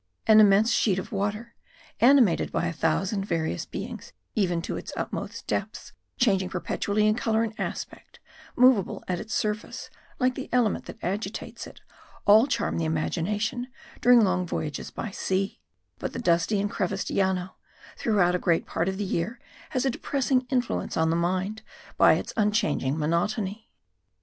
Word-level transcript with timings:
An 0.25 0.39
immense 0.39 0.71
sheet 0.71 0.97
of 0.97 1.11
water, 1.11 1.53
animated 1.99 2.51
by 2.51 2.65
a 2.65 2.73
thousand 2.73 3.23
various 3.23 3.67
beings 3.67 4.13
even 4.33 4.59
to 4.63 4.75
its 4.75 4.91
utmost 4.97 5.45
depths, 5.45 5.93
changing 6.17 6.49
perpetually 6.49 7.05
in 7.05 7.13
colour 7.13 7.43
and 7.43 7.53
aspect, 7.59 8.19
moveable 8.55 9.03
at 9.07 9.19
its 9.19 9.31
surface 9.35 9.91
like 10.17 10.33
the 10.33 10.49
element 10.51 10.85
that 10.85 10.97
agitates 11.03 11.67
it, 11.67 11.81
all 12.25 12.47
charm 12.47 12.79
the 12.79 12.85
imagination 12.85 13.67
during 14.01 14.23
long 14.23 14.47
voyages 14.47 14.89
by 14.89 15.11
sea; 15.11 15.61
but 15.99 16.13
the 16.13 16.19
dusty 16.19 16.59
and 16.59 16.71
creviced 16.71 17.11
Llano, 17.11 17.57
throughout 17.95 18.33
a 18.33 18.39
great 18.39 18.65
part 18.65 18.89
of 18.89 18.97
the 18.97 19.03
year, 19.03 19.39
has 19.69 19.85
a 19.85 19.91
depressing 19.91 20.47
influence 20.49 20.97
on 20.97 21.11
the 21.11 21.15
mind 21.15 21.61
by 21.95 22.13
its 22.13 22.33
unchanging 22.35 22.97
monotony. 22.97 23.69